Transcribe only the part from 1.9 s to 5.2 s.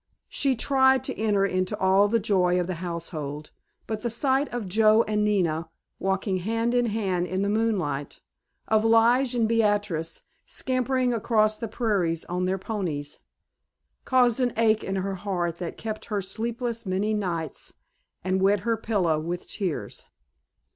the joy of the household, but the sight of Joe